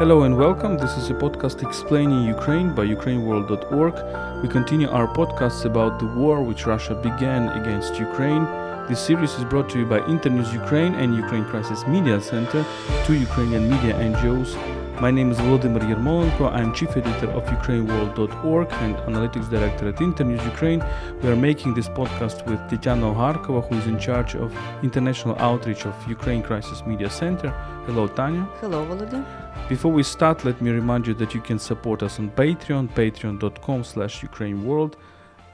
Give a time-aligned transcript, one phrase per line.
[0.00, 0.78] Hello and welcome.
[0.78, 3.94] This is a podcast explaining Ukraine by ukraineworld.org.
[4.42, 8.44] We continue our podcasts about the war which Russia began against Ukraine.
[8.88, 12.64] This series is brought to you by Internews Ukraine and Ukraine Crisis Media Center,
[13.04, 14.56] two Ukrainian media NGOs
[15.00, 16.52] my name is Volodymyr Yermolenko.
[16.52, 20.84] I'm chief editor of UkraineWorld.org and analytics director at Internews Ukraine.
[21.22, 25.86] We are making this podcast with Tetiana Ogarkova, who is in charge of international outreach
[25.86, 27.48] of Ukraine Crisis Media Center.
[27.86, 28.44] Hello, Tanya.
[28.60, 29.39] Hello, Volodymyr.
[29.68, 33.84] Before we start, let me remind you that you can support us on Patreon, patreon.com
[33.84, 34.94] slash UkraineWorld.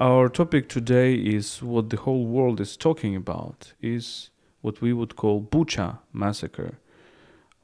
[0.00, 5.16] Our topic today is what the whole world is talking about, is what we would
[5.16, 6.78] call Bucha massacre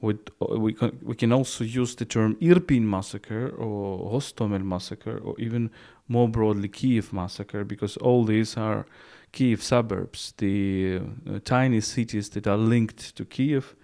[0.03, 5.35] with, we, can, we can also use the term Irpin massacre or Hostomel massacre or
[5.39, 5.71] even
[6.09, 8.85] more broadly Kiev massacre because all these are
[9.31, 13.75] Kiev suburbs, the uh, tiny cities that are linked to Kiev.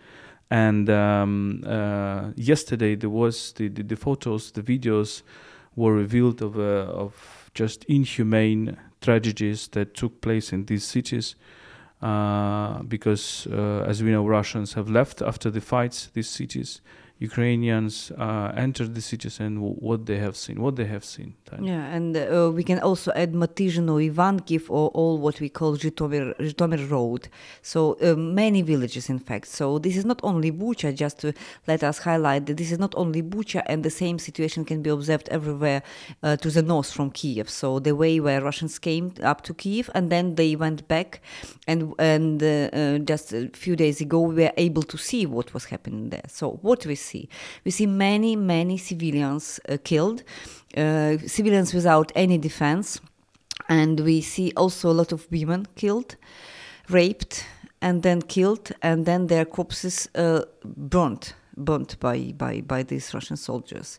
[0.50, 5.22] And um, uh, yesterday there was the, the, the, photos, the videos
[5.77, 11.36] were revealed of, uh, of just inhumane tragedies that took place in these cities
[12.00, 16.80] uh, because, uh, as we know, Russians have left after the fights these cities.
[17.20, 21.34] Ukrainians uh, entered the cities and what they have seen, what they have seen.
[21.60, 26.91] Yeah, and uh, we can also add Matyzhino, Ivankiv, or all what we call Zhitomir
[26.91, 27.28] Road.
[27.62, 29.48] So uh, many villages, in fact.
[29.48, 31.33] So this is not only Bucha, just to
[31.66, 34.91] let us highlight that this is not only Bucha, and the same situation can be
[34.91, 35.82] observed everywhere
[36.22, 37.50] uh, to the north from Kiev.
[37.50, 41.20] So the way where Russians came up to Kiev and then they went back,
[41.66, 45.53] and and uh, uh, just a few days ago we were able to see what
[45.53, 46.28] was happening there.
[46.28, 47.28] So what we see,
[47.64, 50.23] we see many many civilians uh, killed.
[50.77, 53.00] Uh, civilians without any defense.
[53.69, 56.17] And we see also a lot of women killed,
[56.89, 57.45] raped,
[57.81, 63.37] and then killed, and then their corpses uh, burnt, burnt by, by, by these Russian
[63.37, 63.99] soldiers.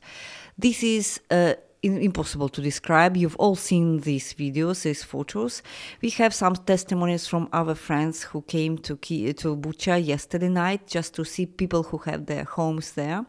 [0.57, 3.15] This is uh, impossible to describe.
[3.15, 5.61] You've all seen these videos, these photos.
[6.01, 11.13] We have some testimonies from our friends who came to to Bucha yesterday night just
[11.15, 13.25] to see people who have their homes there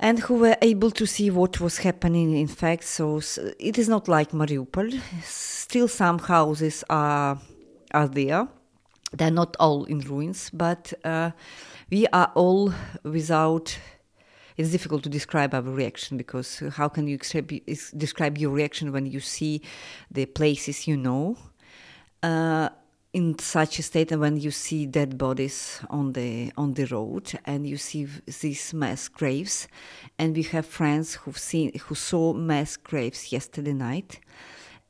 [0.00, 3.20] and who were able to see what was happening in fact so
[3.58, 7.38] it is not like mariupol still some houses are
[7.92, 8.48] are there
[9.12, 11.30] they're not all in ruins but uh,
[11.90, 12.72] we are all
[13.04, 13.78] without
[14.60, 17.16] it's difficult to describe our reaction because how can you
[17.96, 19.62] describe your reaction when you see
[20.10, 21.36] the places you know
[22.22, 22.68] uh,
[23.14, 27.32] in such a state and when you see dead bodies on the on the road
[27.46, 28.06] and you see
[28.40, 29.66] these mass graves.
[30.18, 34.20] And we have friends who've seen who saw mass graves yesterday night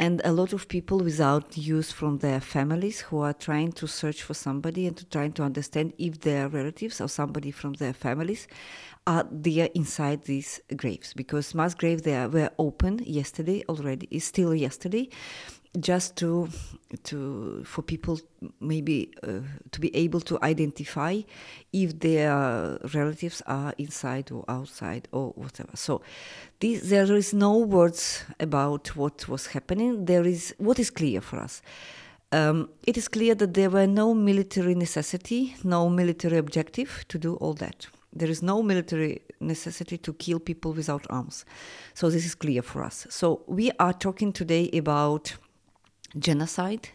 [0.01, 4.23] and a lot of people without news from their families who are trying to search
[4.23, 8.49] for somebody and to trying to understand if their relatives or somebody from their families
[9.07, 11.13] are there inside these graves.
[11.13, 15.11] Because mass graves they were open yesterday already is still yesterday
[15.79, 16.49] just to
[17.05, 18.19] to for people
[18.61, 21.21] maybe uh, to be able to identify
[21.73, 25.71] if their relatives are inside or outside or whatever.
[25.75, 26.03] So
[26.59, 30.07] this, there is no words about what was happening.
[30.07, 31.63] There is what is clear for us?
[32.33, 37.35] Um, it is clear that there were no military necessity no military objective to do
[37.37, 37.87] all that.
[38.13, 41.45] There is no military necessity to kill people without arms.
[41.95, 43.07] So this is clear for us.
[43.09, 45.37] So we are talking today about
[46.19, 46.89] genocide,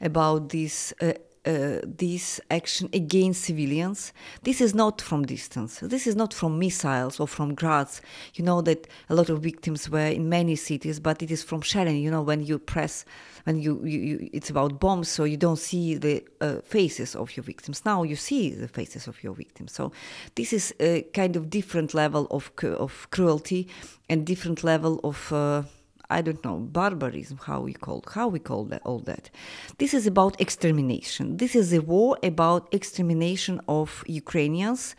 [0.00, 1.12] about this uh,
[1.46, 4.14] uh, this action against civilians.
[4.44, 5.80] This is not from distance.
[5.80, 8.00] This is not from missiles or from grads.
[8.34, 11.60] You know that a lot of victims were in many cities, but it is from
[11.60, 11.98] shelling.
[11.98, 13.04] You know when you press,
[13.44, 17.36] when you, you, you it's about bombs, so you don't see the uh, faces of
[17.36, 17.84] your victims.
[17.84, 19.72] Now you see the faces of your victims.
[19.72, 19.92] So
[20.36, 23.68] this is a kind of different level of of cruelty
[24.08, 25.64] and different level of uh,
[26.10, 29.30] I don't know, barbarism, how we call how we call that all that.
[29.78, 31.38] This is about extermination.
[31.38, 34.94] This is a war about extermination of Ukrainians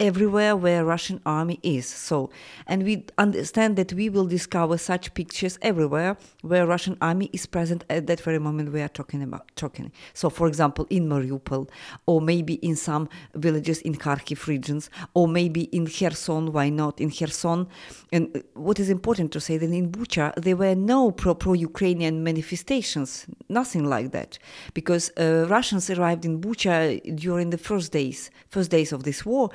[0.00, 1.86] everywhere where Russian army is.
[1.86, 2.30] So,
[2.66, 7.84] and we understand that we will discover such pictures everywhere where Russian army is present
[7.88, 9.92] at that very moment we are talking about talking.
[10.12, 11.68] So, for example, in Mariupol,
[12.06, 16.52] or maybe in some villages in Kharkiv regions, or maybe in Kherson.
[16.52, 17.68] Why not in Kherson?
[18.12, 22.24] And what is important to say that in Bucha there were no pro pro Ukrainian
[22.24, 24.38] manifestations, nothing like that,
[24.74, 29.50] because uh, Russians arrived in Bucha during the first days, first days of this war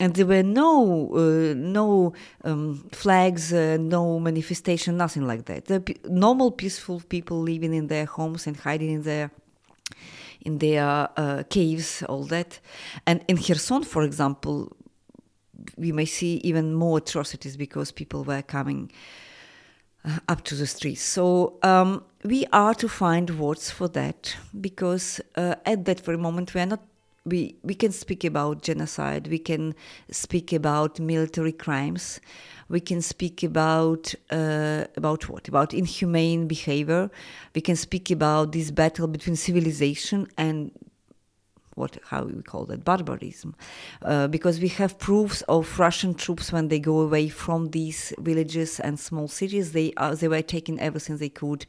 [0.00, 2.12] and there were no uh, no
[2.44, 5.66] um, flags, uh, no manifestation, nothing like that.
[5.66, 9.30] The p- normal, peaceful people living in their homes and hiding in their
[10.40, 12.60] in their uh, caves, all that.
[13.06, 14.76] And in Kherson, for example,
[15.76, 18.90] we may see even more atrocities because people were coming
[20.04, 21.02] uh, up to the streets.
[21.02, 26.52] So um, we are to find words for that because uh, at that very moment
[26.54, 26.80] we are not.
[27.26, 29.74] We, we can speak about genocide, we can
[30.10, 32.20] speak about military crimes,
[32.68, 35.48] we can speak about uh, about what?
[35.48, 37.10] About inhumane behavior.
[37.54, 40.70] We can speak about this battle between civilization and
[41.74, 43.54] what how we call that barbarism.
[44.02, 48.80] Uh, because we have proofs of russian troops when they go away from these villages
[48.80, 49.72] and small cities.
[49.72, 51.66] They are they were taking everything they could.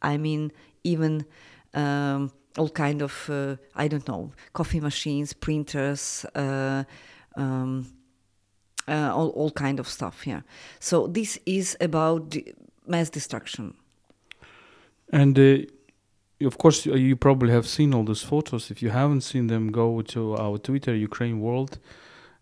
[0.00, 0.52] I mean
[0.84, 1.26] even
[1.74, 6.84] um, all kind of uh, i don't know coffee machines printers uh,
[7.36, 7.86] um,
[8.88, 10.40] uh, all, all kind of stuff yeah.
[10.80, 12.36] So this is about
[12.86, 13.74] mass destruction.
[15.12, 18.70] And uh, of course you probably have seen all those photos.
[18.70, 21.78] If you haven't seen them go to our twitter ukraine world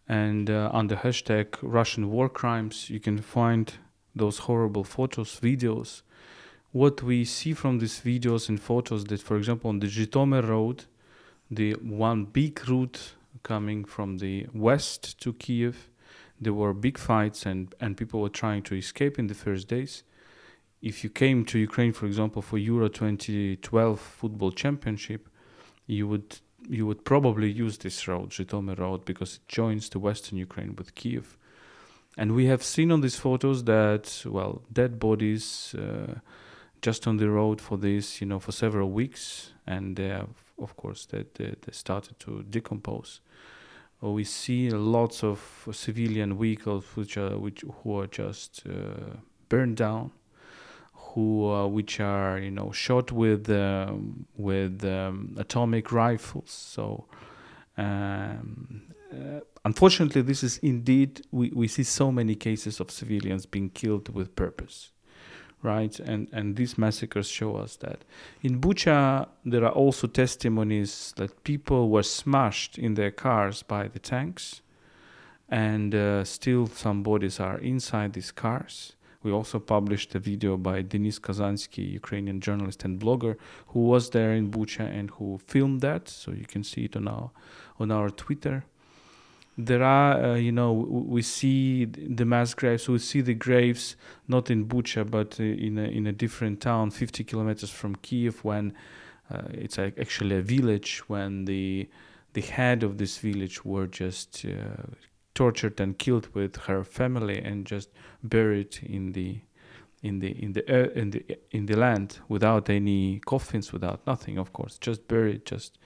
[0.09, 3.75] and uh, the hashtag russian war crimes you can find
[4.15, 6.03] those horrible photos videos
[6.83, 10.79] what we see from these videos and photos that for example on the Zhytomyr road
[11.51, 11.73] the
[12.07, 13.01] one big route
[13.43, 15.77] coming from the west to kiev
[16.41, 20.03] there were big fights and, and people were trying to escape in the first days.
[20.83, 25.29] If you came to Ukraine, for example, for Euro 2012 football championship,
[25.87, 30.37] you would you would probably use this road, Zhytomyr road, because it joins the western
[30.37, 31.37] Ukraine with Kiev.
[32.19, 36.15] And we have seen on these photos that, well, dead bodies uh,
[36.89, 39.53] just on the road for this, you know, for several weeks.
[39.67, 40.37] And they have,
[40.67, 43.21] of course, that they, they started to decompose
[44.03, 49.17] we see lots of civilian vehicles which are which who are just uh,
[49.49, 50.11] burned down,
[50.95, 56.51] who uh, which are you know shot with um, with um, automatic rifles.
[56.51, 57.07] So.
[57.79, 63.69] Um, uh, unfortunately, this is indeed we, we see so many cases of civilians being
[63.69, 64.91] killed with purpose
[65.67, 65.99] right?
[66.01, 67.99] And and these massacres show us that.
[68.43, 73.99] In Bucha, there are also testimonies that people were smashed in their cars by the
[73.99, 74.63] tanks,
[75.49, 78.95] and uh, still some bodies are inside these cars.
[79.23, 83.35] We also published a video by Denis Kazansky, Ukrainian journalist and blogger,
[83.73, 86.09] who was there in Bucha and who filmed that.
[86.09, 87.31] So you can see it on our
[87.81, 88.65] on our Twitter
[89.59, 92.89] there are, uh, you know, we see the mass graves.
[92.89, 93.97] We see the graves
[94.29, 98.45] not in Bucha, but uh, in a, in a different town, 50 kilometers from Kiev,
[98.45, 98.75] when
[99.31, 101.03] uh, it's actually a village.
[101.09, 101.89] When the
[102.35, 104.83] the head of this village were just uh,
[105.35, 107.89] tortured and killed with her family and just
[108.23, 109.41] buried in the
[110.03, 114.37] in the in the uh, in the in the land without any coffins, without nothing,
[114.37, 115.79] of course, just buried, just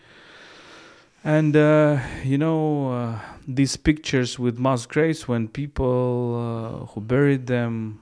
[1.24, 7.46] and uh, you know uh, these pictures with mass graves when people uh, who buried
[7.46, 8.00] them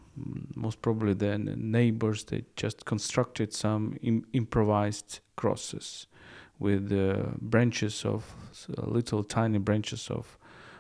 [0.55, 6.07] most probably the neighbors they just constructed some Im- improvised crosses
[6.59, 8.25] with uh, branches of
[8.69, 10.39] little tiny branches of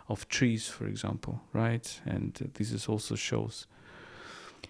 [0.08, 2.00] of trees for example right?
[2.06, 3.66] And this is also shows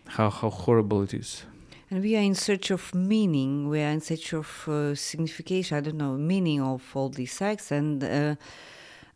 [0.06, 1.44] how how horrible it is
[1.90, 3.69] and we are in search of meaning.
[3.69, 5.79] We are in search of uh, signification.
[5.79, 8.35] I don't know meaning of all these acts and uh,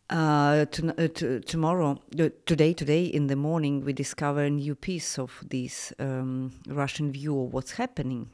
[0.09, 4.75] uh, to, uh, to, tomorrow, uh, today, today in the morning, we discover a new
[4.75, 8.29] piece of this um, Russian view of what's happening,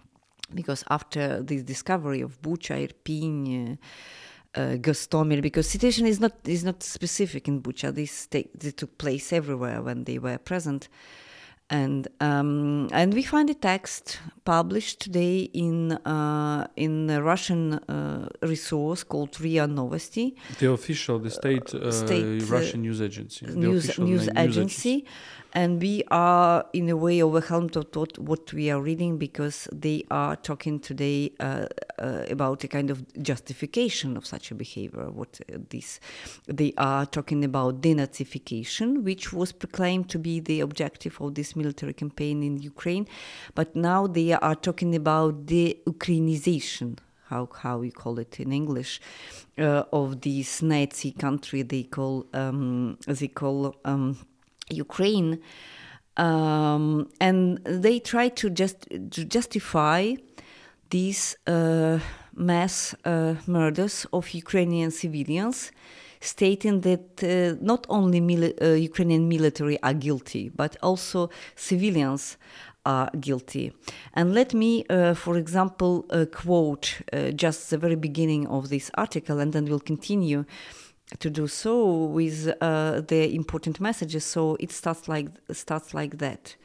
[0.54, 3.78] because after this discovery of Bucha, Irpin,
[4.56, 7.94] uh, uh, because situation is not is not specific in Bucha.
[7.94, 10.90] This, this took place everywhere when they were present
[11.70, 18.28] and um, and we find a text published today in uh, in a Russian uh,
[18.42, 20.36] resource called RIA Novosti.
[20.60, 23.46] The official, the state, uh, state uh, Russian news agency.
[23.46, 24.04] News, news agency.
[24.04, 25.06] news agency
[25.54, 30.04] and we are in a way overwhelmed of what, what we are reading because they
[30.12, 31.66] are talking today uh,
[31.98, 36.00] uh, about a kind of justification of such a behavior what uh, this
[36.48, 41.94] they are talking about denazification which was proclaimed to be the objective of this military
[41.94, 43.08] campaign in ukraine.
[43.56, 46.98] But now they are talking about de-ukrainization
[47.30, 49.00] how how we call it in English,
[49.58, 54.18] uh, of this Nazi country they call um, they call um,
[54.70, 55.40] Ukraine,
[56.18, 60.16] um, and they try to just to justify
[60.90, 62.00] these uh,
[62.36, 65.72] mass uh, murders of Ukrainian civilians,
[66.20, 72.38] stating that uh, not only mili- uh, Ukrainian military are guilty, but also civilians
[72.86, 73.72] are guilty.
[74.14, 77.02] And let me, uh, for example, uh, quote
[77.36, 80.46] just the very beginning of this article, and then we'll continue
[81.18, 84.24] to do so with uh, the important messages.
[84.26, 86.56] So it starts like starts like that.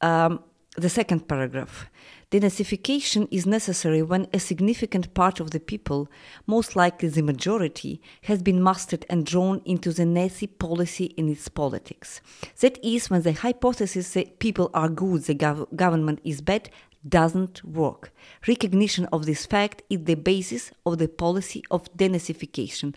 [0.00, 0.40] Um,
[0.76, 1.88] the second paragraph.
[2.30, 6.08] Denazification is necessary when a significant part of the people,
[6.46, 11.48] most likely the majority, has been mastered and drawn into the Nazi policy in its
[11.48, 12.20] politics.
[12.60, 16.68] That is, when the hypothesis that people are good, the gov- government is bad,
[17.08, 18.12] doesn't work.
[18.46, 22.94] Recognition of this fact is the basis of the policy of denazification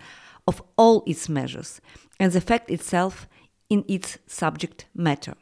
[0.50, 1.72] of all its measures,
[2.20, 3.27] and the fact itself
[3.70, 5.36] in its subject matter.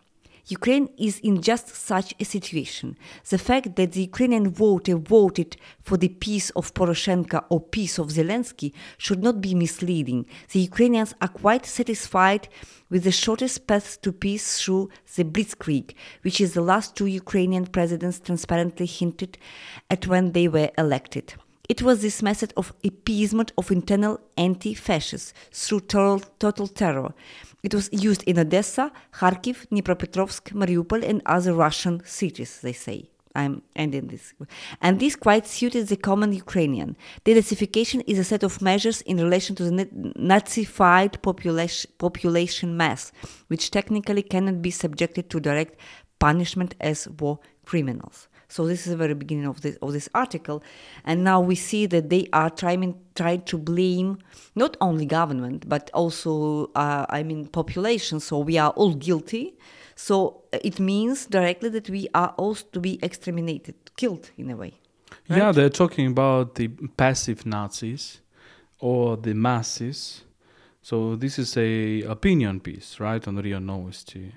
[0.50, 2.98] Ukraine is in just such a situation.
[3.30, 5.52] The fact that the Ukrainian voter voted
[5.88, 10.26] for the peace of Poroshenko or peace of Zelensky should not be misleading.
[10.54, 12.44] The Ukrainians are quite satisfied
[12.92, 15.88] with the shortest path to peace through the Blitzkrieg,
[16.22, 19.38] which is the last two Ukrainian presidents transparently hinted
[19.94, 21.28] at when they were elected.
[21.70, 27.14] It was this method of appeasement of internal anti fascists through total, total terror.
[27.62, 33.10] It was used in Odessa, Kharkiv, Dnipropetrovsk, Mariupol, and other Russian cities, they say.
[33.36, 34.34] I'm ending this.
[34.82, 36.98] And this quite suited the common Ukrainian.
[37.24, 39.86] Denazification is a set of measures in relation to the
[40.18, 43.12] Nazified population, population mass,
[43.48, 45.80] which technically cannot be subjected to direct
[46.18, 48.28] punishment as war criminals.
[48.50, 50.64] So this is the very beginning of this of this article,
[51.04, 54.20] and now we see that they are trying trying to blame
[54.56, 58.20] not only government but also uh, I mean population.
[58.20, 59.58] So we are all guilty.
[59.96, 64.74] So it means directly that we are also to be exterminated, killed in a way.
[65.28, 65.40] Right?
[65.40, 68.22] Yeah, they're talking about the passive Nazis
[68.80, 70.24] or the masses.
[70.82, 74.32] So this is a opinion piece, right, on RIA Novosti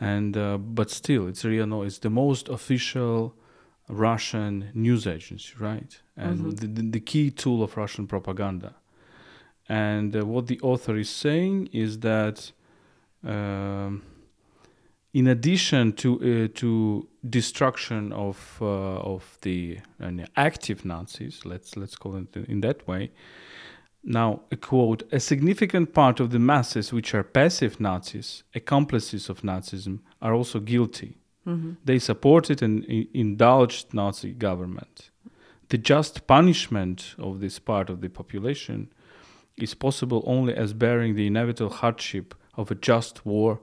[0.00, 3.34] and uh, but still it's RIA no it's the most official
[3.90, 6.00] Russian news agency, right?
[6.16, 6.50] And mm-hmm.
[6.50, 8.74] the, the, the, key tool of Russian propaganda.
[9.68, 12.52] And uh, what the author is saying is that,
[13.24, 14.02] um,
[15.12, 21.96] in addition to uh, to destruction of uh, of the uh, active Nazis, let's let's
[21.96, 23.10] call it in that way.
[24.02, 29.42] Now, a quote: a significant part of the masses, which are passive Nazis, accomplices of
[29.42, 31.72] Nazism, are also guilty Mm-hmm.
[31.84, 35.10] They supported and indulged Nazi government.
[35.68, 38.92] The just punishment of this part of the population
[39.56, 43.60] is possible only as bearing the inevitable hardship of a just war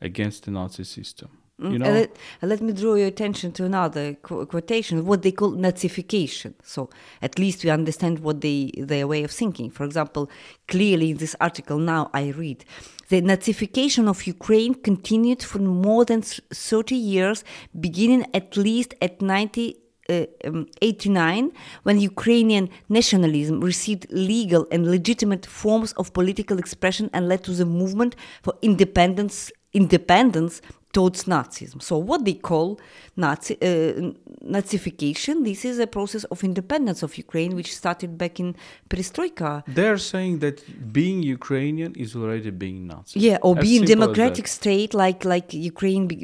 [0.00, 1.38] against the Nazi system.
[1.60, 1.92] Mm, you know?
[1.92, 6.54] let, let, me draw your attention to another qu- quotation, what they call Nazification.
[6.62, 6.88] So
[7.20, 9.70] at least we understand what they their way of thinking.
[9.70, 10.30] For example,
[10.68, 12.64] clearly in this article now I read,
[13.10, 17.44] the Nazification of Ukraine continued for more than 30 years,
[17.78, 19.74] beginning at least at 1989,
[20.08, 21.52] uh, um,
[21.82, 27.66] when Ukrainian nationalism received legal and legitimate forms of political expression and led to the
[27.66, 30.60] movement for independence independence
[30.92, 31.80] towards Nazism.
[31.80, 32.80] So what they call
[33.16, 34.12] Nazi uh,
[34.44, 38.56] Nazification, this is a process of independence of Ukraine, which started back in
[38.88, 39.62] Perestroika.
[39.68, 40.56] They're saying that
[40.92, 43.20] being Ukrainian is already being Nazi.
[43.20, 46.16] Yeah, or as being democratic state, like like Ukraine be,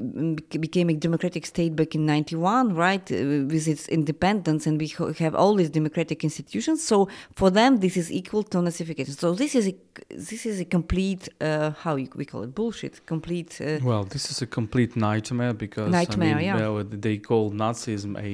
[0.59, 3.17] became a democratic state back in '91, right, uh,
[3.53, 6.83] with its independence, and we have all these democratic institutions.
[6.83, 9.17] So for them, this is equal to Nazification.
[9.17, 9.75] So this is a
[10.11, 13.07] this is a complete uh, how we call it bullshit.
[13.07, 13.61] Complete.
[13.61, 16.83] Uh, well, this is a complete nightmare because nightmare, I mean, yeah.
[17.07, 18.33] they call Nazism a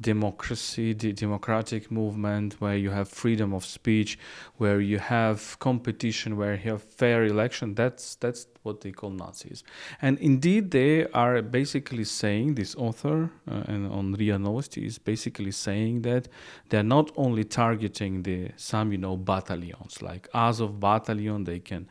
[0.00, 4.18] democracy, the democratic movement where you have freedom of speech,
[4.56, 7.74] where you have competition, where you have fair election.
[7.74, 9.60] That's that's what they call Nazis.
[10.00, 13.18] And indeed, they are basically saying this author
[13.50, 16.28] uh, and on RIA Novosti is basically saying that
[16.68, 21.82] they're not only targeting the some you know battalions like Azov battalion, they can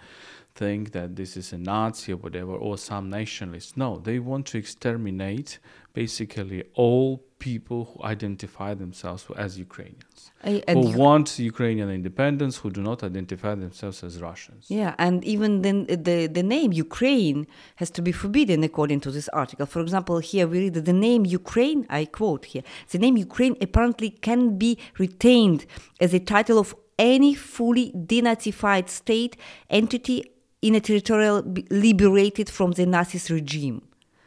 [0.58, 3.78] think that this is a Nazi or whatever, or some nationalists.
[3.78, 5.60] No, they want to exterminate
[5.94, 12.70] basically all people who identify themselves as Ukrainians, I, who you, want Ukrainian independence, who
[12.78, 14.66] do not identify themselves as Russians.
[14.80, 17.40] Yeah, and even then the, the name Ukraine
[17.82, 19.66] has to be forbidden according to this article.
[19.66, 23.56] For example, here we read that the name Ukraine, I quote here, the name Ukraine
[23.62, 25.62] apparently can be retained
[26.00, 29.38] as a title of any fully denazified state
[29.70, 30.18] entity
[30.62, 33.82] in a territorial liberated from the Nazis regime.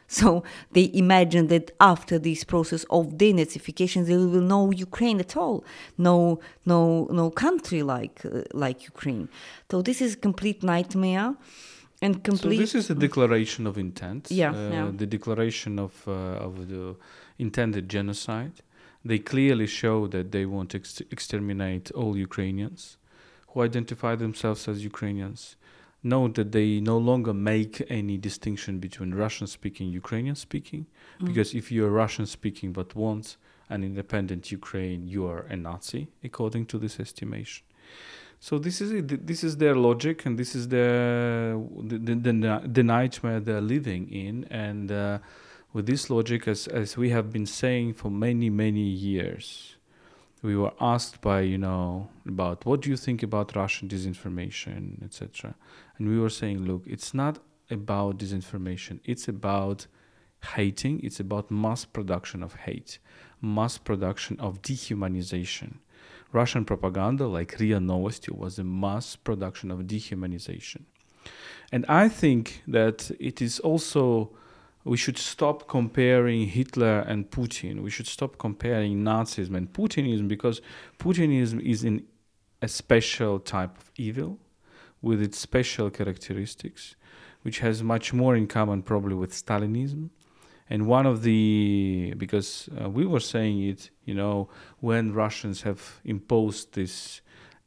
[0.07, 5.37] So they imagine that after this process of denazification, there will be no Ukraine at
[5.37, 5.63] all,
[5.97, 9.29] no no no country like uh, like Ukraine.
[9.69, 11.35] So this is a complete nightmare.
[12.03, 12.57] And complete.
[12.57, 14.31] So this is a declaration of intent.
[14.31, 14.91] Yeah, uh, yeah.
[15.03, 16.95] The declaration of uh, of the
[17.37, 18.55] intended genocide.
[19.05, 22.97] They clearly show that they want to ex- exterminate all Ukrainians
[23.49, 25.55] who identify themselves as Ukrainians
[26.03, 30.85] know that they no longer make any distinction between Russian speaking Ukrainian speaking
[31.19, 31.25] Mm.
[31.27, 33.37] because if you're Russian speaking but want
[33.69, 37.63] an independent Ukraine you are a Nazi according to this estimation.
[38.39, 39.27] So this is it.
[39.27, 40.87] This is their logic and this is the,
[41.83, 44.45] the, the, the nightmare they're living in.
[44.49, 45.19] And uh,
[45.73, 49.75] with this logic as as we have been saying for many many years
[50.41, 55.55] we were asked by you know about what do you think about russian disinformation etc
[55.97, 57.39] and we were saying look it's not
[57.71, 58.99] about disinformation.
[59.05, 59.87] It's about
[60.55, 60.99] hating.
[61.03, 62.99] It's about mass production of hate
[63.43, 65.77] mass production of dehumanization.
[66.31, 70.83] Russian propaganda like ria novosti was a mass production of dehumanization.
[71.71, 74.31] And i think that it is also
[74.83, 77.81] we should stop comparing Hitler and Putin.
[77.81, 80.61] We should stop comparing Nazism and Putinism because
[80.97, 82.05] Putinism is in
[82.61, 84.39] a special type of evil
[85.01, 86.95] with its special characteristics,
[87.41, 90.09] which has much more in common probably with Stalinism.
[90.69, 95.99] And one of the, because uh, we were saying it, you know, when Russians have
[96.05, 97.21] imposed this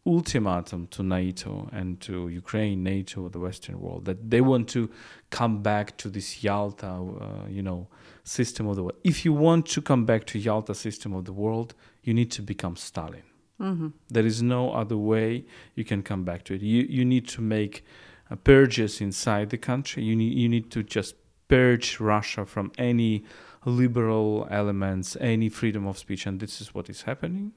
[0.06, 4.90] ultimatum to NATO and to Ukraine, NATO, the Western world, that they want to
[5.30, 7.88] come back to this Yalta, uh, you know,
[8.23, 8.99] system of the world.
[9.02, 12.42] If you want to come back to Yalta system of the world, you need to
[12.42, 13.23] become Stalin.
[13.61, 13.88] Mm-hmm.
[14.08, 16.61] There is no other way you can come back to it.
[16.61, 17.84] You you need to make
[18.30, 20.02] uh, purges inside the country.
[20.02, 21.14] You need you need to just
[21.49, 23.25] purge Russia from any
[23.64, 27.52] liberal elements, any freedom of speech, and this is what is happening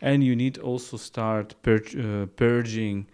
[0.00, 3.06] and you need also start purg- uh, purging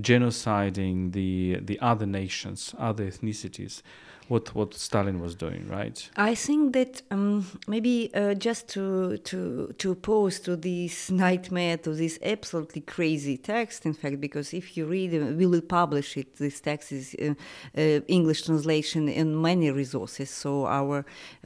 [0.00, 3.82] genociding the the other nations other ethnicities
[4.28, 6.10] what what Stalin was doing right?
[6.16, 11.94] I think that um, maybe uh, just to to to oppose to this nightmare to
[11.94, 16.36] this absolutely crazy text in fact because if you read uh, we will publish it
[16.36, 17.34] this text is uh,
[17.76, 21.04] uh, English translation in many resources so our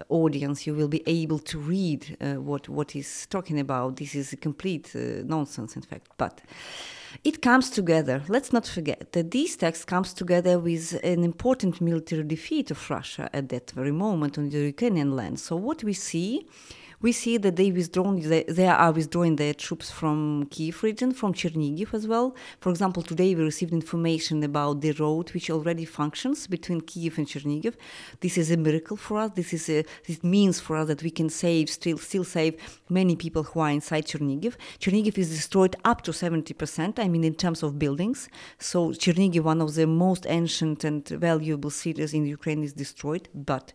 [0.08, 3.96] audience you will be able to read uh, what what is talking about.
[3.96, 6.08] This is a complete uh, nonsense in fact.
[6.16, 6.40] But
[7.24, 8.22] it comes together.
[8.28, 13.28] Let's not forget that this text comes together with an important military defeat of Russia
[13.32, 15.38] at that very moment on the Ukrainian land.
[15.40, 16.46] So what we see,
[17.02, 21.32] we see that they withdrawn, they, they are withdrawing their troops from Kiev region, from
[21.32, 22.36] Chernigiv as well.
[22.60, 27.26] For example, today we received information about the road which already functions between Kiev and
[27.26, 27.74] Chernigiv.
[28.20, 29.30] This is a miracle for us.
[29.34, 33.16] This is a, this means for us that we can save, still, still save many
[33.16, 34.56] people who are inside Chernigiv.
[34.78, 38.28] Chernigiv is destroyed up to 70%, I mean, in terms of buildings.
[38.58, 43.30] So Chernigiv, one of the most ancient and valuable cities in Ukraine, is destroyed.
[43.34, 43.72] But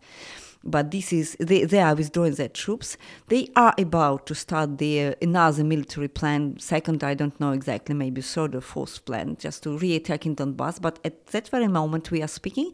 [0.66, 2.98] but this is they, they are withdrawing their troops.
[3.28, 6.58] They are about to start their another military plan.
[6.60, 10.82] Second, I don't know exactly, maybe third or fourth plan, just to re-attack in Donbass.
[10.82, 12.72] But at that very moment we are speaking,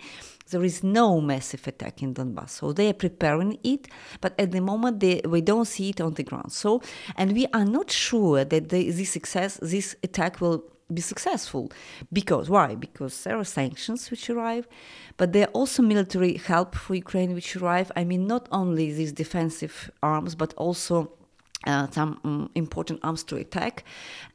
[0.50, 2.52] there is no massive attack in Donbass.
[2.52, 3.88] So they are preparing it,
[4.22, 6.52] but at the moment they, we don't see it on the ground.
[6.52, 6.82] So,
[7.18, 11.72] and we are not sure that the, this success, this attack will be successful.
[12.12, 12.76] Because why?
[12.76, 14.68] Because there are sanctions which arrive,
[15.18, 17.92] but there are also military help for Ukraine which arrive.
[17.96, 21.12] I mean, not only these defensive arms, but also
[21.68, 23.84] uh, some um, important arms to attack.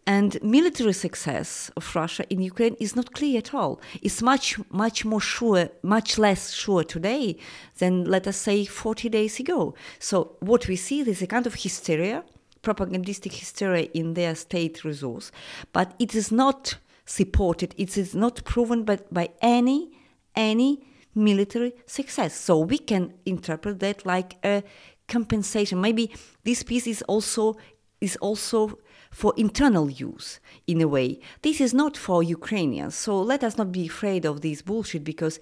[0.07, 3.81] And military success of Russia in Ukraine is not clear at all.
[4.03, 7.37] It's much, much more sure, much less sure today
[7.79, 9.75] than, let us say, 40 days ago.
[9.99, 12.23] So what we see is a kind of hysteria,
[12.67, 15.31] propagandistic hysteria in their state resource,
[15.73, 19.93] but it is not supported, it is not proven by, by any,
[20.35, 22.35] any military success.
[22.35, 24.65] So we can interpret that like a
[25.07, 25.81] compensation.
[25.81, 26.11] Maybe
[26.43, 27.57] this piece is also
[28.01, 28.79] is also
[29.11, 31.21] for internal use in a way.
[31.43, 32.95] This is not for Ukrainians.
[32.95, 35.39] So let us not be afraid of this bullshit because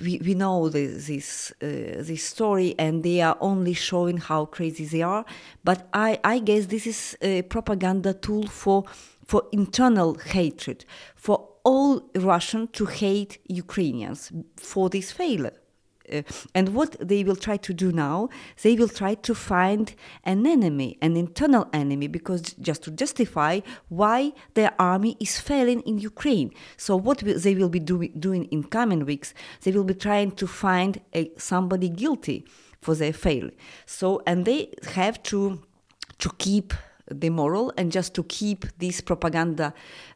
[0.00, 4.84] we, we know this this, uh, this story and they are only showing how crazy
[4.84, 5.24] they are.
[5.62, 8.84] But I, I guess this is a propaganda tool for
[9.26, 10.84] for internal hatred,
[11.16, 15.54] for all Russian to hate Ukrainians for this failure.
[16.12, 16.22] Uh,
[16.54, 18.28] and what they will try to do now,
[18.62, 24.32] they will try to find an enemy, an internal enemy, because just to justify why
[24.54, 26.52] their army is failing in Ukraine.
[26.76, 30.32] So what will, they will be do, doing in coming weeks, they will be trying
[30.32, 32.44] to find a, somebody guilty
[32.80, 33.52] for their failure.
[33.86, 35.62] So and they have to
[36.18, 36.74] to keep
[37.10, 39.74] the moral and just to keep this propaganda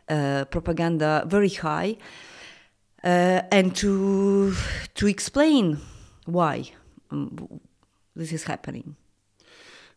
[0.09, 1.97] uh, propaganda very high
[3.05, 4.55] uh, and to
[4.95, 5.79] to explain
[6.27, 6.71] why
[7.11, 7.61] um,
[8.15, 8.97] this is happening.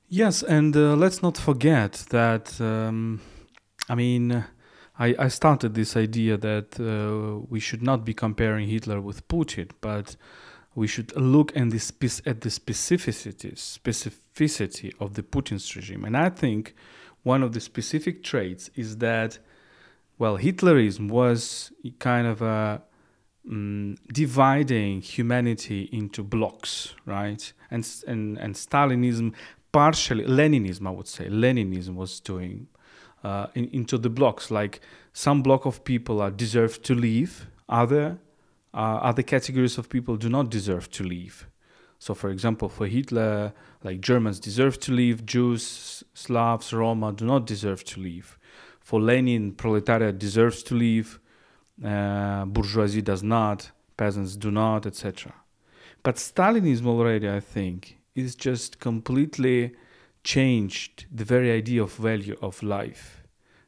[0.08, 2.60] Yes, and uh, let's not forget that.
[2.60, 3.22] Um,
[3.90, 4.46] I mean,
[5.00, 10.16] I, started this idea that uh, we should not be comparing Hitler with Putin, but
[10.76, 16.06] we should look at the, spe- at the specificity, specificity of the Putin's regime.
[16.06, 16.76] And I think
[17.24, 19.40] one of the specific traits is that,
[20.20, 22.84] well, Hitlerism was kind of a
[23.50, 27.54] um, dividing humanity into blocks, right?
[27.70, 29.34] And, and, and Stalinism,
[29.72, 32.68] partially, Leninism, I would say, Leninism was doing
[33.24, 34.52] uh, in, into the blocks.
[34.52, 34.82] Like
[35.14, 38.20] some block of people are deserved to leave, other
[38.74, 41.48] uh, other categories of people do not deserve to leave.
[42.00, 47.46] So, for example, for Hitler, like Germans deserve to leave, Jews, Slavs, Roma do not
[47.46, 48.38] deserve to leave.
[48.80, 51.20] For Lenin, proletariat deserves to leave,
[51.84, 55.34] uh, bourgeoisie does not, peasants do not, etc.
[56.04, 59.74] But Stalinism already, I think, is just completely
[60.24, 63.24] changed the very idea of value of life,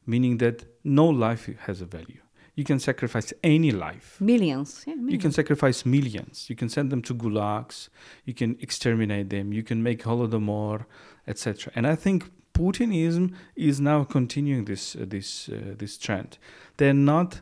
[0.05, 2.19] meaning that no life has a value.
[2.55, 4.21] You can sacrifice any life.
[4.21, 4.83] Millions.
[4.85, 5.11] Yeah, millions.
[5.11, 6.49] You can sacrifice millions.
[6.49, 7.89] You can send them to gulags.
[8.25, 9.53] You can exterminate them.
[9.53, 10.85] You can make Holodomor,
[11.27, 11.71] etc.
[11.75, 16.37] And I think Putinism is now continuing this uh, this uh, this trend.
[16.77, 17.41] They're not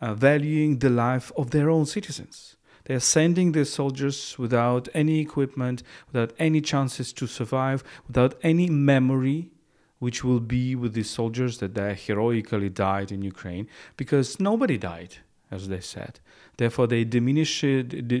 [0.00, 2.56] uh, valuing the life of their own citizens.
[2.84, 5.82] They are sending their soldiers without any equipment,
[6.12, 9.50] without any chances to survive, without any memory,
[9.98, 15.16] which will be with the soldiers that they heroically died in Ukraine, because nobody died,
[15.50, 16.20] as they said.
[16.58, 18.20] Therefore, they diminished, d-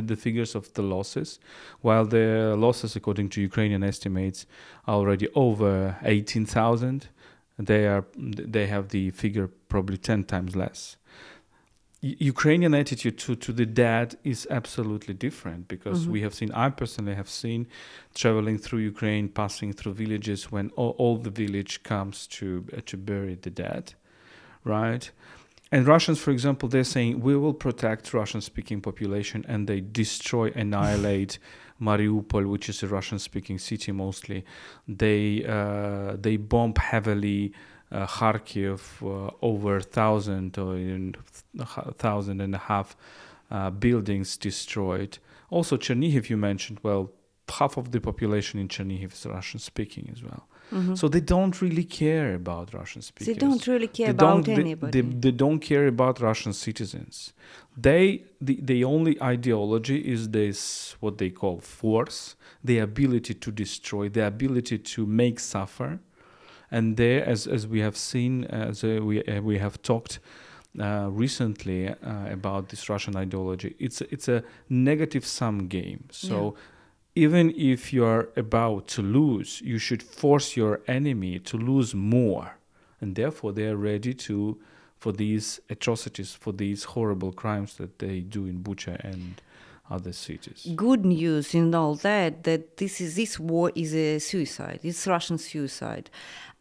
[0.00, 1.38] the figures of the losses,
[1.80, 4.46] while the losses, according to Ukrainian estimates,
[4.86, 7.08] are already over 18,000.
[7.58, 10.96] They are they have the figure probably 10 times less.
[12.02, 16.12] Ukrainian attitude to, to the dead is absolutely different because mm-hmm.
[16.12, 17.66] we have seen, I personally have seen
[18.14, 22.96] traveling through Ukraine, passing through villages when all, all the village comes to, uh, to
[22.96, 23.94] bury the dead,
[24.62, 25.10] right?
[25.76, 31.38] And Russians, for example, they're saying we will protect Russian-speaking population, and they destroy, annihilate
[31.82, 34.46] Mariupol, which is a Russian-speaking city mostly.
[34.88, 37.52] They uh, they bomb heavily
[37.92, 40.78] uh, Kharkiv, uh, over thousand or
[41.58, 42.96] a thousand and a half
[43.50, 45.18] uh, buildings destroyed.
[45.50, 46.78] Also, Chernihiv, you mentioned.
[46.82, 47.12] Well,
[47.50, 50.48] half of the population in Chernihiv is Russian speaking as well.
[50.72, 50.94] Mm-hmm.
[50.96, 53.34] So they don't really care about Russian speakers.
[53.34, 55.00] They don't really care they about anybody.
[55.00, 57.32] They, they, don't care about Russian citizens.
[57.76, 64.08] They the, the only ideology is this what they call force, the ability to destroy,
[64.08, 66.00] the ability to make suffer,
[66.70, 70.18] and there, as as we have seen, as uh, we uh, we have talked.
[70.78, 71.94] Uh, recently uh,
[72.30, 73.74] about this Russian ideology.
[73.78, 76.04] It's it's a negative sum game.
[76.10, 76.62] So yeah.
[77.16, 82.58] Even if you are about to lose, you should force your enemy to lose more,
[83.00, 84.58] and therefore they are ready to
[84.98, 89.40] for these atrocities, for these horrible crimes that they do in Bucha and
[89.90, 90.66] other cities.
[90.74, 94.80] Good news in all that that this is this war is a suicide.
[94.82, 96.10] It's Russian suicide,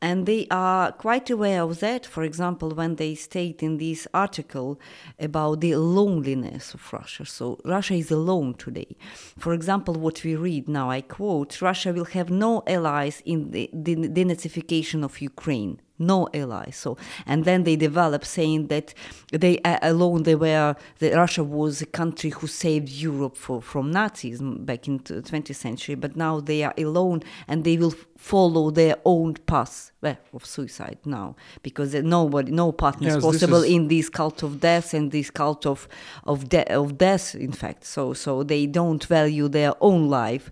[0.02, 2.06] and they are quite aware of that.
[2.06, 4.80] For example, when they state in this article
[5.20, 7.26] about the loneliness of Russia.
[7.26, 8.96] So Russia is alone today.
[9.38, 13.70] For example, what we read now, I quote: Russia will have no allies in the
[13.74, 16.76] denazification of Ukraine no allies.
[16.76, 18.94] So, and then they developed saying that
[19.32, 23.94] they uh, alone they were that Russia was a country who saved Europe for, from
[23.94, 28.72] Nazism back in the 20th century, but now they are alone and they will follow
[28.72, 33.72] their own path well, of suicide now because nobody, no partner yes, is possible is
[33.72, 35.88] in this cult of death and this cult of
[36.26, 37.36] of, de- of death.
[37.36, 40.52] In fact, so so they don't value their own life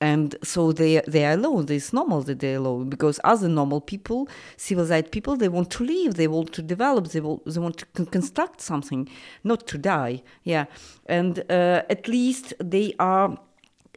[0.00, 1.66] and so they they are alone.
[1.68, 6.14] It's normal that they're alone because other normal people, civilized people, they want to live,
[6.14, 9.08] they want to develop, they they want to construct something,
[9.44, 10.22] not to die.
[10.42, 10.64] Yeah,
[11.06, 13.38] and uh, at least they are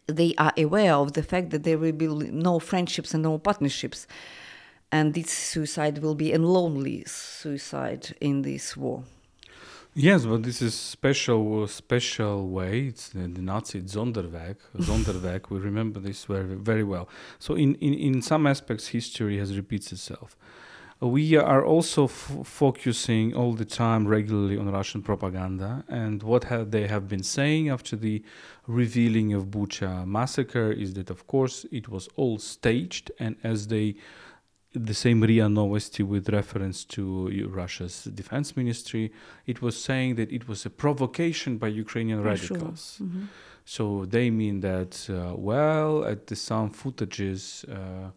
[0.08, 4.06] they are aware of the fact that there will be no friendships and no partnerships,
[4.92, 9.04] and this suicide will be a lonely suicide in this war.
[9.95, 12.88] Yes, but this is special special way.
[12.88, 14.56] It's the, the Nazi Sonderweg.
[14.79, 15.51] Sonderweg.
[15.51, 17.08] We remember this very very well.
[17.38, 20.36] So in, in, in some aspects, history has repeats itself.
[20.99, 26.71] We are also f- focusing all the time regularly on Russian propaganda and what have
[26.71, 28.23] they have been saying after the
[28.65, 33.95] revealing of Bucha massacre is that of course it was all staged and as they
[34.74, 39.12] the same RIA Novosti with reference to Russia's defense ministry,
[39.46, 42.96] it was saying that it was a provocation by Ukrainian For radicals.
[42.98, 43.08] Sure.
[43.08, 43.26] Mm-hmm.
[43.66, 48.10] So they mean that, uh, well, at the some footages, uh,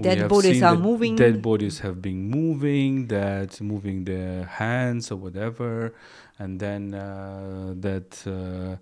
[0.00, 1.16] Dead bodies are moving.
[1.16, 5.94] Dead bodies have been moving, that moving their hands or whatever,
[6.38, 8.76] and then uh, that uh,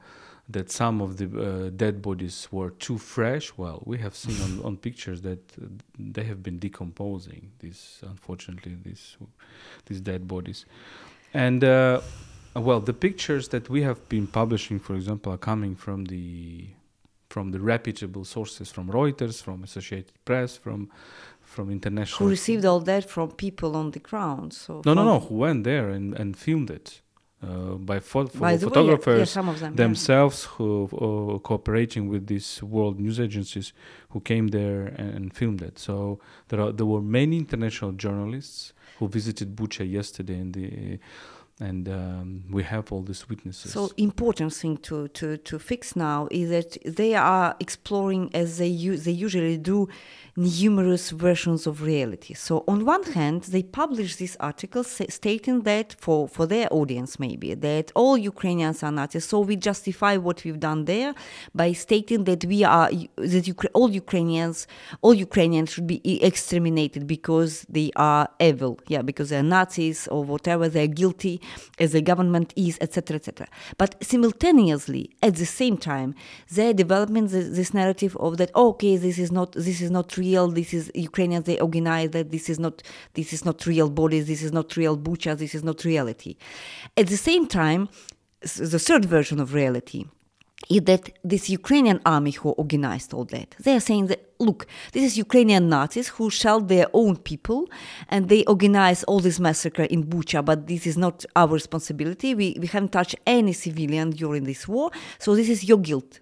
[0.48, 3.52] that some of the uh, dead bodies were too fresh.
[3.56, 5.66] Well, we have seen on, on pictures that uh,
[5.98, 7.52] they have been decomposing.
[7.58, 9.16] These, unfortunately, these
[9.86, 10.64] these dead bodies,
[11.34, 12.00] and uh,
[12.56, 16.68] well, the pictures that we have been publishing, for example, are coming from the
[17.28, 20.88] from the reputable sources, from Reuters, from Associated Press, from
[21.42, 22.26] from international.
[22.26, 24.54] Who received all that from people on the ground?
[24.54, 25.20] So No, no, no.
[25.20, 27.02] Who went there and, and filmed it
[27.42, 29.70] uh, by pho- By the way, yeah, photographers some of yeah.
[29.70, 33.72] themselves who uh, cooperating with these world news agencies
[34.10, 35.78] who came there and, and filmed it.
[35.78, 40.98] So there are there were many international journalists who visited Bucha yesterday, and the
[41.60, 43.72] and um, we have all these witnesses.
[43.72, 48.68] So important thing to, to, to fix now is that they are exploring as they
[48.68, 49.88] u- they usually do
[50.36, 52.32] numerous versions of reality.
[52.34, 57.54] So on one hand, they publish this article stating that for, for their audience maybe
[57.54, 59.24] that all Ukrainians are Nazis.
[59.24, 61.12] So we justify what we've done there
[61.54, 64.68] by stating that we are that Ukra- all Ukrainians
[65.02, 68.78] all Ukrainians should be exterminated because they are evil.
[68.86, 71.40] Yeah, because they're Nazis or whatever they're guilty
[71.78, 73.46] as the government is, etc., etc.
[73.76, 76.14] But simultaneously, at the same time,
[76.50, 78.50] they're developing this, this narrative of that.
[78.54, 80.48] Oh, okay, this is not this is not real.
[80.48, 81.44] This is Ukrainians.
[81.46, 82.82] They organize that this is not
[83.14, 84.26] this is not real bodies.
[84.26, 85.36] This is not real bucha.
[85.36, 86.36] This is not reality.
[86.96, 87.88] At the same time,
[88.40, 90.04] the third version of reality
[90.70, 95.04] is that this Ukrainian army who organized all that, they are saying that, look, this
[95.04, 97.68] is Ukrainian Nazis who shelled their own people
[98.08, 102.34] and they organized all this massacre in Bucha, but this is not our responsibility.
[102.34, 106.20] We, we haven't touched any civilian during this war, so this is your guilt.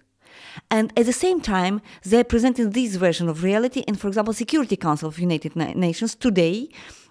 [0.71, 3.83] And at the same time, they're presenting this version of reality.
[3.87, 6.69] And for example, Security Council of United Na- Nations today,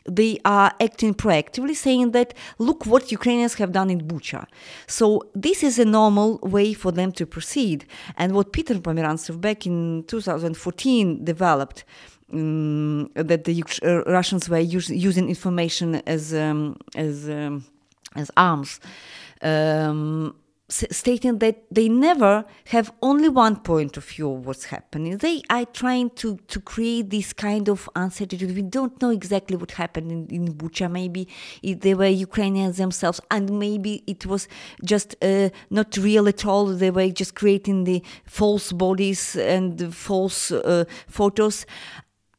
[0.08, 4.46] they are acting proactively, saying that look what Ukrainians have done in Bucha.
[4.86, 7.86] So this is a normal way for them to proceed.
[8.16, 11.84] And what Peter Pomerantsev back in 2014 developed.
[12.32, 17.64] Um, that the uh, Russians were us- using information as um, as um,
[18.16, 18.80] as arms,
[19.42, 20.34] um,
[20.68, 25.16] stating that they never have only one point of view of what's happening.
[25.16, 28.46] They are trying to, to create this kind of uncertainty.
[28.46, 30.90] We don't know exactly what happened in, in Bucha.
[30.90, 31.28] Maybe
[31.62, 34.48] it, they were Ukrainians themselves, and maybe it was
[34.84, 36.66] just uh, not real at all.
[36.66, 41.64] They were just creating the false bodies and false uh, photos.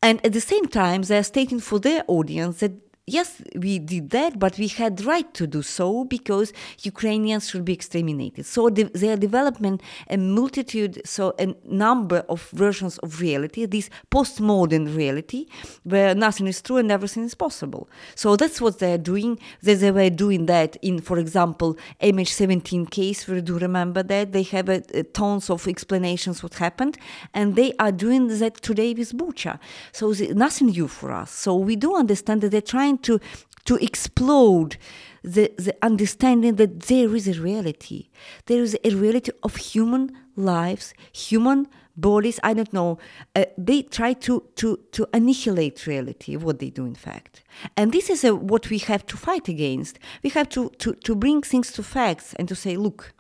[0.02, 2.74] And at the same time, they are stating for their audience that
[3.08, 7.74] yes, we did that, but we had right to do so because Ukrainians should be
[7.74, 8.46] exterminated.
[8.46, 13.90] So de- they are developing a multitude, so a number of versions of reality, this
[14.12, 15.48] postmodern reality,
[15.84, 17.90] where nothing is true and everything is possible.
[18.14, 19.40] So that's what they are doing.
[19.62, 23.26] They, they were doing that in, for example, MH17 case.
[23.26, 26.98] We do remember that they have a, a tons of explanations what happened,
[27.34, 29.60] and they are doing that today with Bucha.
[29.94, 31.32] So the, nothing new for us.
[31.32, 33.20] So we do understand that they're trying to
[33.66, 34.78] to explode
[35.24, 38.08] the, the understanding that there is a reality.
[38.46, 42.40] There is a reality of human lives, human bodies.
[42.44, 42.98] I don't know.
[43.36, 47.44] Uh, they try to, to, to annihilate reality, what they do, in fact.
[47.76, 50.00] And this is a, what we have to fight against.
[50.24, 53.14] We have to, to, to bring things to facts and to say, look,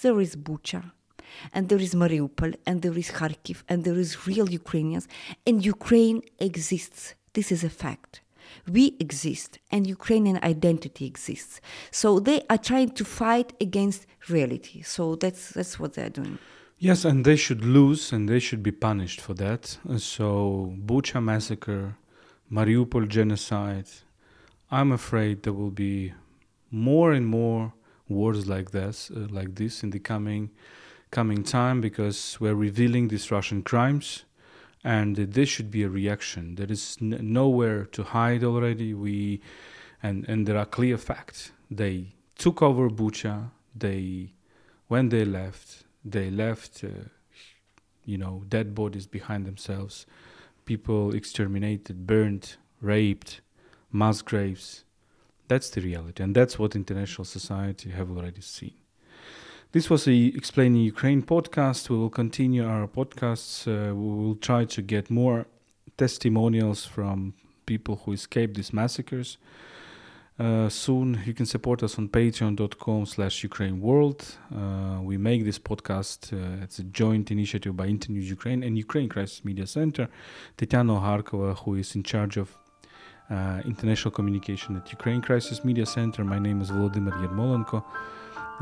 [0.00, 0.90] there is Bucha,
[1.54, 5.06] and there is Mariupol, and there is Kharkiv, and there is real Ukrainians,
[5.46, 7.14] and Ukraine exists.
[7.34, 8.20] This is a fact.
[8.70, 11.60] We exist, and Ukrainian identity exists.
[11.90, 14.82] So they are trying to fight against reality.
[14.82, 16.38] So that's that's what they're doing.
[16.78, 19.78] Yes, and they should lose and they should be punished for that.
[19.88, 21.94] Uh, So, Bucha massacre,
[22.50, 23.88] Mariupol genocide.
[24.68, 26.12] I'm afraid there will be
[26.70, 27.72] more and more
[28.08, 30.50] wars like this, uh, like this in the coming
[31.12, 34.24] coming time because we're revealing these Russian crimes,
[34.84, 36.56] and there should be a reaction.
[36.56, 38.94] There is n- nowhere to hide already.
[38.94, 39.40] We
[40.02, 41.52] and and there are clear facts.
[41.70, 43.50] They took over Bucha.
[43.74, 44.32] They
[44.88, 47.08] when they left, they left, uh,
[48.04, 50.06] you know, dead bodies behind themselves,
[50.64, 53.40] people exterminated, burned, raped,
[53.90, 54.84] mass graves.
[55.48, 58.81] That's the reality, and that's what international society have already seen.
[59.72, 61.88] This was the Explaining Ukraine podcast.
[61.88, 63.66] We will continue our podcasts.
[63.66, 65.46] Uh, we will try to get more
[65.96, 67.32] testimonials from
[67.64, 69.38] people who escaped these massacres.
[70.38, 75.58] Uh, soon you can support us on patreon.com slash ukraine world uh, we make this
[75.58, 80.08] podcast uh, it's a joint initiative by internews ukraine and ukraine crisis media center
[80.56, 82.56] tetiana ogarkova who is in charge of
[83.30, 87.82] uh, international communication at ukraine crisis media center my name is volodymyr yermolenko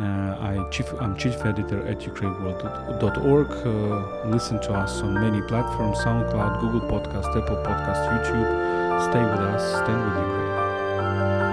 [0.03, 3.51] I chief, I'm chief editor at ukraineworld.org.
[3.51, 9.11] Uh, listen to us on many platforms SoundCloud, Google Podcast, Apple Podcast, YouTube.
[9.11, 11.50] Stay with us, stand with Ukraine.